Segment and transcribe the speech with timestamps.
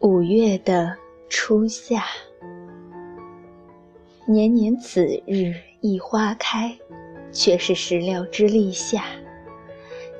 [0.00, 0.94] 五月的
[1.30, 2.04] 初夏，
[4.26, 6.76] 年年此日一花开，
[7.32, 9.04] 却是始料之立夏。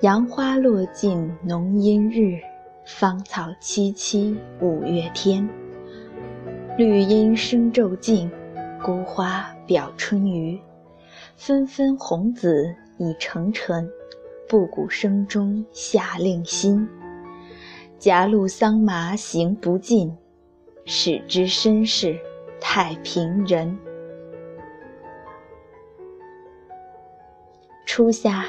[0.01, 2.41] 杨花落尽浓阴日，
[2.87, 5.47] 芳草萋萋五月天。
[6.79, 8.31] 绿阴生昼静，
[8.83, 10.59] 孤花表春余。
[11.37, 13.87] 纷纷红紫已成尘，
[14.49, 16.89] 布谷声中夏令新。
[17.99, 20.15] 夹路桑麻行不尽，
[20.85, 22.15] 始知身是
[22.61, 23.77] 太平人。
[27.87, 28.45] 初夏，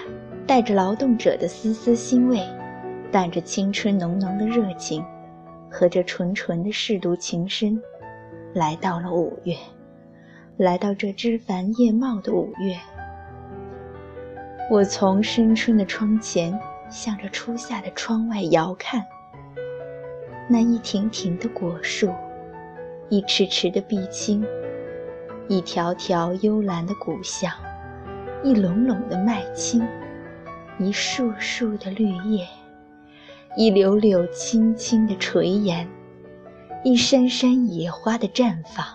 [0.46, 2.42] 带着劳动者的丝丝欣慰，
[3.10, 5.02] 带着青春浓浓的热情，
[5.72, 7.82] 和这纯纯的舐犊情深，
[8.54, 9.56] 来到了五月，
[10.58, 12.78] 来到这枝繁叶茂的五月。
[14.70, 16.60] 我从深春的窗前，
[16.90, 19.02] 向着初夏的窗外遥看。
[20.50, 22.10] 那一亭亭的果树，
[23.10, 24.46] 一池池的碧青，
[25.50, 27.52] 一条条幽蓝的古巷，
[28.44, 29.86] 一垄垄的麦青，
[30.80, 32.48] 一树树的绿叶，
[33.58, 35.86] 一柳柳青青的垂涎，
[36.82, 38.86] 一山山野花的绽放，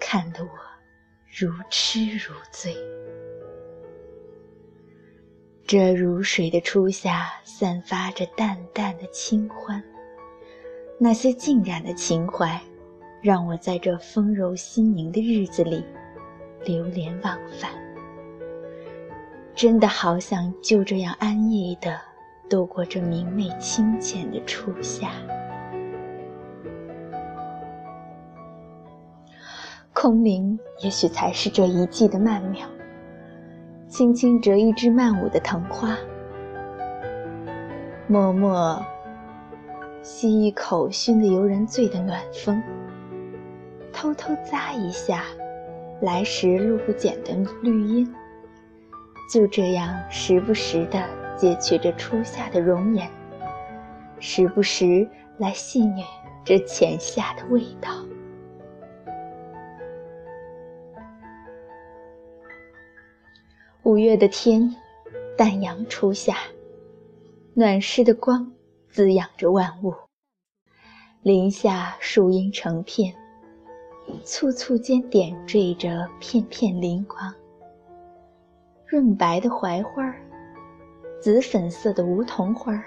[0.00, 0.50] 看得我
[1.38, 2.74] 如痴如醉。
[5.66, 9.84] 这如水的初夏，散发着淡淡的清欢。
[11.02, 12.60] 那些浸染的情怀，
[13.22, 15.82] 让我在这丰柔心宁的日子里
[16.66, 17.70] 流连忘返。
[19.54, 21.98] 真的好想就这样安逸地
[22.50, 25.10] 度过这明媚清浅的初夏。
[29.94, 32.68] 空灵也许才是这一季的曼妙。
[33.88, 35.96] 轻轻折一枝曼舞的藤花，
[38.06, 38.84] 默默。
[40.12, 42.60] 吸一口熏得游人醉的暖风，
[43.92, 45.22] 偷偷咂一下
[46.02, 47.32] 来时路不减的
[47.62, 48.12] 绿荫，
[49.32, 53.08] 就这样时不时地截取着初夏的容颜，
[54.18, 56.04] 时不时来戏谑
[56.44, 58.04] 这浅夏的味道。
[63.84, 64.74] 五月的天，
[65.38, 66.36] 淡阳初夏，
[67.54, 68.52] 暖湿的光。
[68.92, 69.94] 滋养着万物，
[71.22, 73.14] 林下树荫成片，
[74.24, 77.32] 簇簇间点缀着片片灵光。
[78.84, 80.12] 润白的槐花
[81.20, 82.82] 紫粉色的梧桐花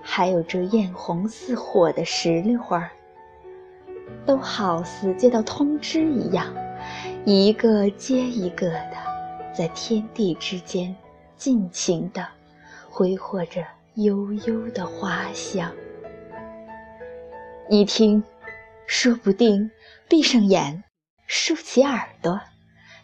[0.00, 2.90] 还有这艳红似火的石榴花
[4.26, 6.52] 都好似接到通知一样，
[7.24, 8.96] 一个接一个的，
[9.54, 10.94] 在天地之间
[11.36, 12.26] 尽情地
[12.90, 13.64] 挥霍着。
[13.96, 15.70] 悠悠的花香，
[17.68, 18.24] 你听，
[18.86, 19.70] 说不定
[20.08, 20.82] 闭上眼，
[21.26, 22.40] 竖起耳朵，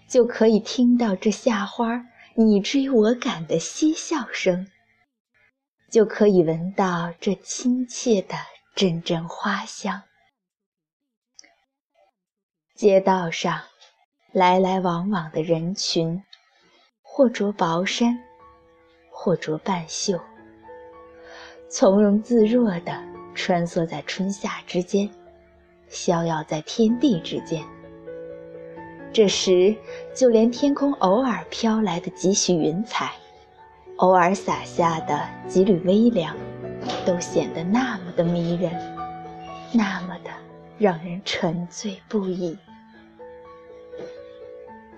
[0.08, 2.06] 就可以听到这夏花
[2.36, 4.66] 你追我赶的嬉笑声，
[5.90, 8.34] 就可以闻到这亲切的
[8.74, 10.04] 阵阵花香。
[12.74, 13.60] 街道上，
[14.32, 16.24] 来来往往的人群，
[17.02, 18.18] 或着薄衫，
[19.10, 20.18] 或着半袖。
[21.70, 22.98] 从容自若地
[23.34, 25.08] 穿梭在春夏之间，
[25.88, 27.62] 逍遥在天地之间。
[29.12, 29.76] 这时，
[30.14, 33.12] 就连天空偶尔飘来的几许云彩，
[33.96, 36.34] 偶尔洒下的几缕微凉，
[37.04, 38.72] 都显得那么的迷人，
[39.72, 40.30] 那么的
[40.78, 42.56] 让人沉醉不已。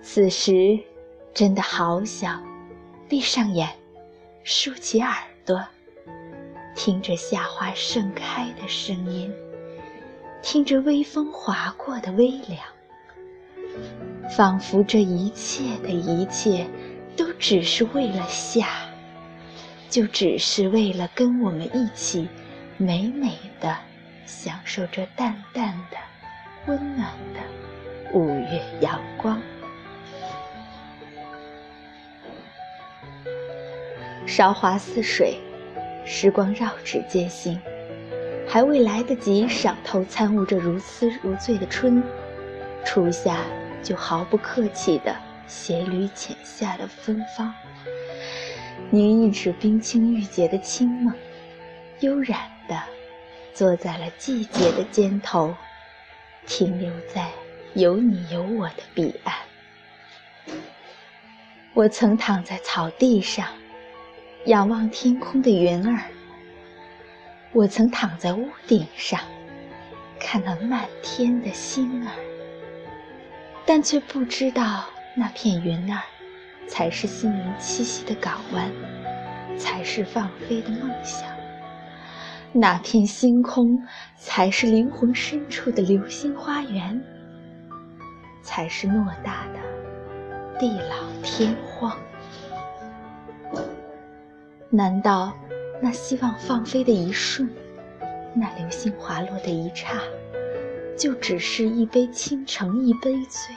[0.01, 0.79] 此时，
[1.33, 2.41] 真的好想
[3.09, 3.69] 闭上眼，
[4.43, 5.13] 竖起耳
[5.45, 5.61] 朵。
[6.75, 9.31] 听着夏花盛开的声音，
[10.41, 12.59] 听着微风划过的微凉，
[14.35, 16.65] 仿佛这一切的一切，
[17.15, 18.67] 都只是为了夏，
[19.89, 22.27] 就只是为了跟我们一起，
[22.77, 23.77] 美美的
[24.25, 25.97] 享受这淡淡的、
[26.65, 29.39] 温暖的五月阳光。
[34.25, 35.37] 韶华似水。
[36.03, 37.59] 时光绕指间行，
[38.47, 42.03] 还未来得及赏透参悟这如痴如醉的春，
[42.83, 43.37] 初夏
[43.81, 45.15] 就毫不客气地
[45.47, 47.53] 携缕浅夏的芬芳，
[48.89, 51.13] 凝一纸冰清玉洁的清梦，
[52.01, 52.81] 悠然地
[53.53, 55.55] 坐在了季节的肩头，
[56.45, 57.29] 停留在
[57.73, 59.35] 有你有我的彼岸。
[61.73, 63.47] 我曾躺在草地上。
[64.45, 66.01] 仰望天空的云儿，
[67.53, 69.19] 我曾躺在屋顶上，
[70.19, 72.11] 看那漫天的星儿，
[73.67, 74.85] 但却不知道
[75.15, 76.01] 那片云儿，
[76.67, 78.71] 才是心灵栖息的港湾，
[79.59, 81.29] 才是放飞的梦想。
[82.51, 83.79] 那片星空，
[84.17, 86.99] 才是灵魂深处的流星花园，
[88.41, 91.95] 才是偌大的地老天荒。
[94.73, 95.33] 难道
[95.81, 97.49] 那希望放飞的一瞬？
[98.33, 100.01] 那流星滑落的一刹，
[100.97, 103.53] 就只是一杯倾城，一杯醉，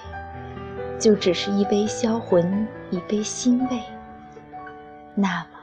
[0.99, 3.81] 就只是一杯销魂，一杯欣慰。
[5.15, 5.61] 那么，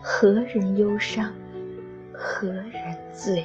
[0.00, 1.34] 何人忧伤，
[2.14, 3.44] 何人醉？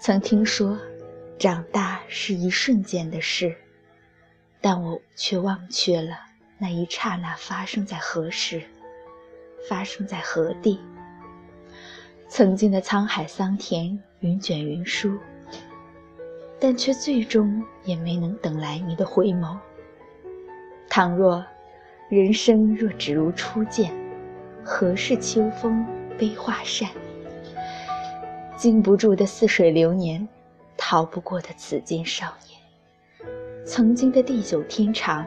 [0.00, 0.76] 曾听说，
[1.38, 3.54] 长大是一瞬间的事，
[4.60, 6.18] 但我却忘却了
[6.58, 8.62] 那一刹那发生在何时。
[9.68, 10.80] 发生在何地？
[12.28, 15.18] 曾经的沧海桑田，云卷云舒，
[16.58, 19.58] 但却最终也没能等来你的回眸。
[20.88, 21.44] 倘若
[22.08, 23.92] 人生若只如初见，
[24.64, 25.86] 何事秋风
[26.18, 26.88] 悲画扇？
[28.56, 30.26] 经不住的似水流年，
[30.76, 32.49] 逃不过的紫金少年。
[33.66, 35.26] 曾经的地久天长，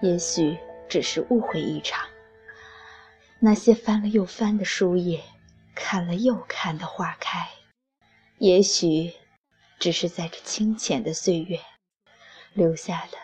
[0.00, 0.56] 也许
[0.88, 2.08] 只是误会一场。
[3.40, 5.22] 那些翻了又翻的书页，
[5.74, 7.48] 看了又看的花开，
[8.38, 9.12] 也许
[9.78, 11.58] 只是在这清浅的岁月
[12.52, 13.18] 留下的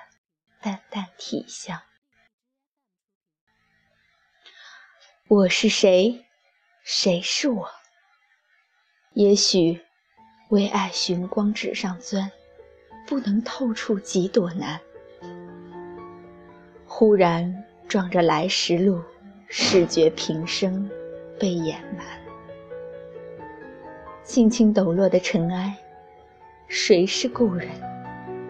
[0.60, 1.80] 淡淡体香。
[5.28, 6.24] 我是谁？
[6.82, 7.70] 谁是我？
[9.12, 9.82] 也许
[10.50, 12.30] 为爱寻光纸上钻，
[13.06, 14.80] 不能透出几朵难。
[16.86, 19.00] 忽然撞着来时路。
[19.48, 20.90] 视觉平生
[21.38, 22.04] 被掩埋，
[24.24, 25.72] 轻轻抖落的尘埃。
[26.66, 27.68] 谁是故人？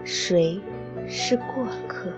[0.04, 0.58] 谁
[1.06, 2.10] 是过客？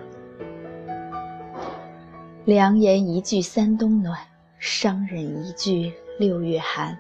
[2.45, 4.17] 良言一句三冬暖，
[4.61, 6.97] 伤人一句六月寒。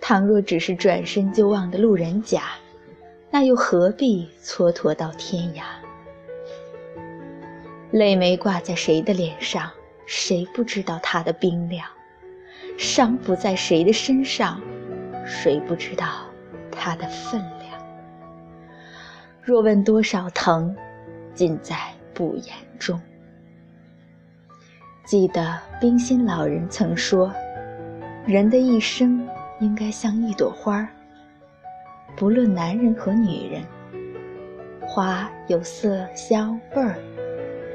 [0.00, 2.44] 倘若只是转身就忘的路人甲，
[3.34, 5.62] 那又何必蹉跎到天涯？
[7.90, 9.70] 泪没挂在谁的脸上？
[10.04, 11.88] 谁不知道它的冰凉？
[12.76, 14.60] 伤不在谁的身上？
[15.24, 16.26] 谁不知道
[16.70, 17.82] 它的分量？
[19.40, 20.76] 若问多少疼，
[21.34, 21.74] 尽在
[22.12, 23.00] 不言中。
[25.06, 27.32] 记得冰心老人曾说
[28.28, 29.26] ：“人的一生
[29.58, 30.88] 应该像一朵花儿，
[32.16, 33.62] 不论男人和女人，
[34.80, 36.96] 花有色香味儿，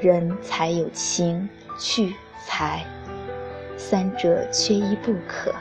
[0.00, 1.48] 人才有情
[1.78, 2.14] 趣。”
[2.50, 2.82] 才，
[3.76, 5.54] 三者缺一不可。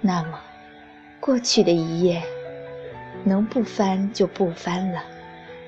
[0.00, 0.40] 那么，
[1.20, 2.22] 过去的一页，
[3.22, 5.04] 能不翻就不翻了，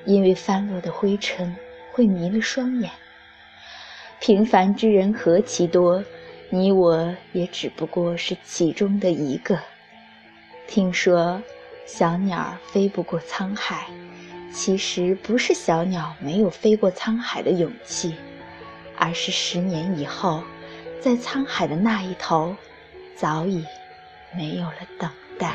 [0.05, 1.55] 因为翻落的灰尘
[1.93, 2.89] 会迷了双眼。
[4.19, 6.03] 平凡之人何其多，
[6.49, 9.59] 你我也只不过是其中的一个。
[10.65, 11.39] 听说
[11.85, 13.87] 小鸟飞不过沧海，
[14.51, 18.15] 其实不是小鸟没有飞过沧海的勇气。
[18.97, 20.41] 而是十年以后，
[21.01, 22.55] 在沧海的那一头，
[23.13, 23.65] 早已
[24.33, 25.51] 没有了等待。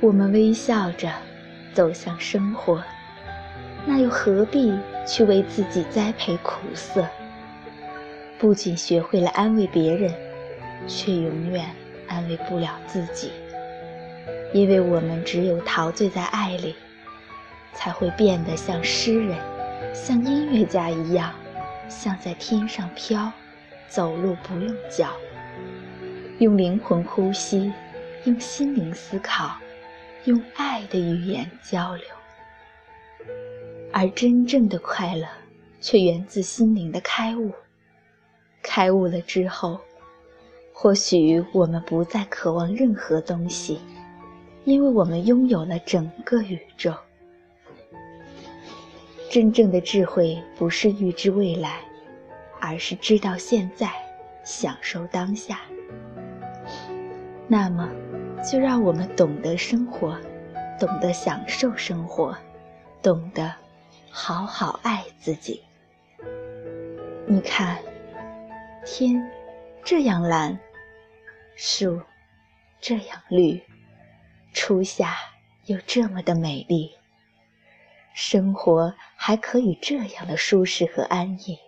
[0.00, 1.12] 我们微笑着
[1.74, 2.82] 走向生活，
[3.84, 4.72] 那又何必
[5.06, 7.06] 去为自己栽培苦涩？
[8.44, 10.12] 不仅学会了安慰别人，
[10.86, 11.64] 却永远
[12.06, 13.32] 安慰不了自己。
[14.52, 16.74] 因为我们只有陶醉在爱里，
[17.72, 19.38] 才会变得像诗人、
[19.94, 21.32] 像音乐家一样，
[21.88, 23.32] 像在天上飘，
[23.88, 25.08] 走路不用脚，
[26.38, 27.72] 用灵魂呼吸，
[28.24, 29.56] 用心灵思考，
[30.26, 32.04] 用爱的语言交流。
[33.90, 35.26] 而真正的快乐，
[35.80, 37.50] 却源自心灵的开悟。
[38.64, 39.78] 开悟了之后，
[40.72, 43.80] 或许我们不再渴望任何东西。
[44.64, 46.94] 因为我们拥有了整个宇宙。
[49.30, 51.80] 真正的智慧不是预知未来，
[52.60, 53.92] 而是知道现在，
[54.42, 55.60] 享受当下。
[57.46, 57.86] 那么，
[58.50, 60.16] 就让我们懂得生活，
[60.80, 62.34] 懂得享受生活，
[63.02, 63.52] 懂得
[64.08, 65.62] 好好爱自己。
[67.26, 67.76] 你看，
[68.84, 69.30] 天
[69.82, 70.58] 这样蓝，
[71.56, 72.02] 树
[72.80, 73.62] 这样绿。
[74.52, 75.16] 初夏
[75.64, 76.94] 又这么的美丽，
[78.14, 81.58] 生活还可以这样的舒适和安逸，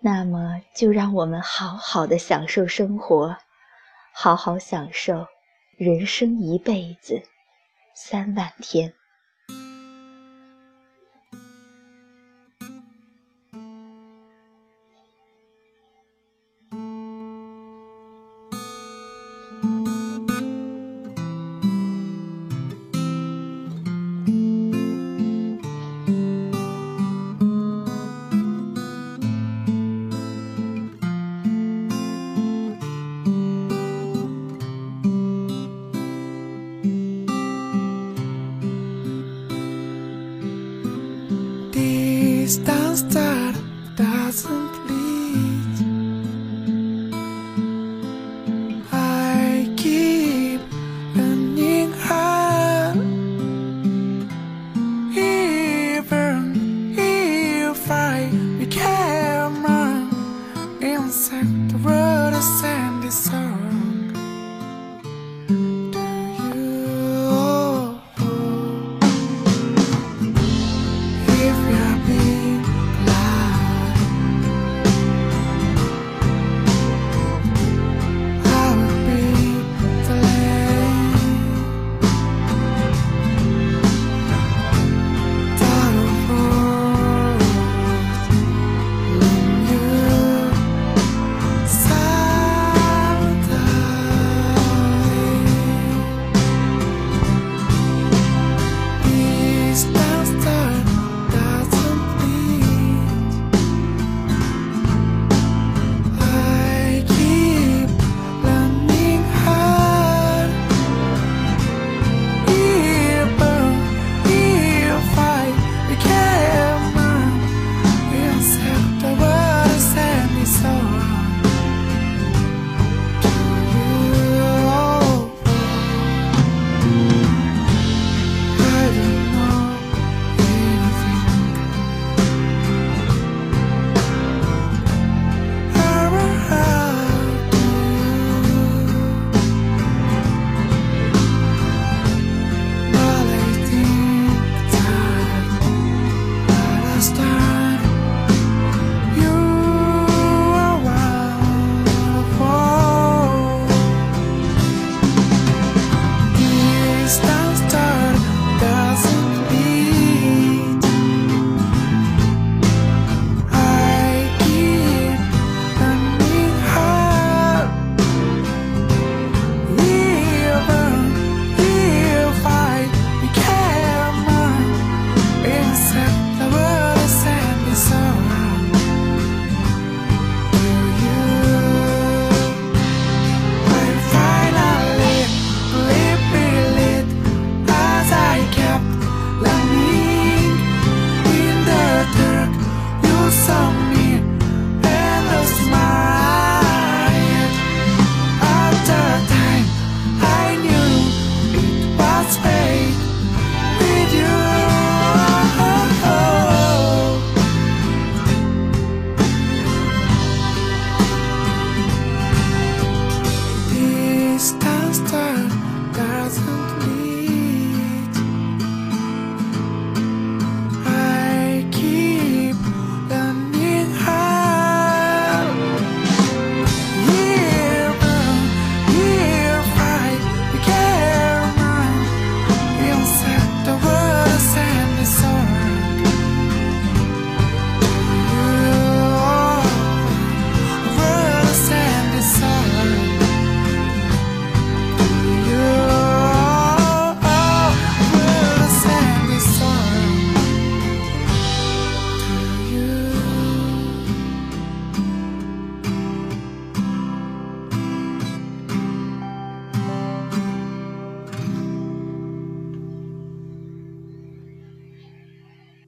[0.00, 3.36] 那么就让我们好好的享受生活，
[4.12, 5.26] 好好享受
[5.76, 7.22] 人生一辈子
[7.94, 8.94] 三万天。